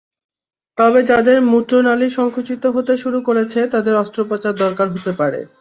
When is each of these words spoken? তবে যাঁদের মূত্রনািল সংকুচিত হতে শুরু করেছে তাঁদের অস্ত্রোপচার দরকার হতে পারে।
তবে 0.77 0.99
যাঁদের 1.03 1.37
মূত্রনািল 1.51 2.01
সংকুচিত 2.11 2.63
হতে 2.67 2.93
শুরু 2.97 3.19
করেছে 3.27 3.59
তাঁদের 3.73 3.95
অস্ত্রোপচার 3.95 4.53
দরকার 4.55 4.87
হতে 4.89 5.11
পারে। 5.19 5.39